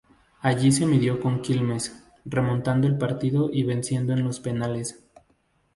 [0.41, 5.05] Allí se midió con Quilmes, remontando el partido y venciendo en los penales.